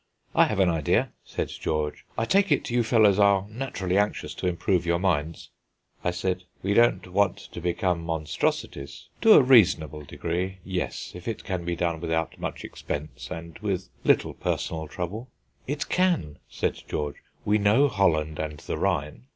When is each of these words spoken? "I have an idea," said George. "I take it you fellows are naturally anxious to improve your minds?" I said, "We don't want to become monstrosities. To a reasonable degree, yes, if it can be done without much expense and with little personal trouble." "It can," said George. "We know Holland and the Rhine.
"I 0.33 0.45
have 0.45 0.57
an 0.57 0.67
idea," 0.71 1.11
said 1.23 1.49
George. 1.49 2.05
"I 2.17 2.25
take 2.25 2.51
it 2.51 2.71
you 2.71 2.81
fellows 2.81 3.19
are 3.19 3.45
naturally 3.47 3.99
anxious 3.99 4.33
to 4.33 4.47
improve 4.47 4.83
your 4.83 4.97
minds?" 4.97 5.51
I 6.03 6.09
said, 6.09 6.45
"We 6.63 6.73
don't 6.73 7.05
want 7.13 7.37
to 7.37 7.61
become 7.61 8.01
monstrosities. 8.03 9.09
To 9.21 9.33
a 9.33 9.43
reasonable 9.43 10.01
degree, 10.03 10.57
yes, 10.65 11.11
if 11.13 11.27
it 11.27 11.43
can 11.43 11.65
be 11.65 11.75
done 11.75 11.99
without 12.01 12.39
much 12.39 12.63
expense 12.65 13.29
and 13.29 13.59
with 13.59 13.89
little 14.03 14.33
personal 14.33 14.87
trouble." 14.87 15.29
"It 15.67 15.87
can," 15.87 16.39
said 16.49 16.81
George. 16.87 17.17
"We 17.45 17.59
know 17.59 17.87
Holland 17.87 18.39
and 18.39 18.57
the 18.57 18.79
Rhine. 18.79 19.25